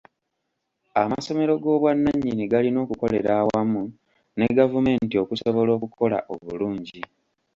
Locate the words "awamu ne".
3.41-4.47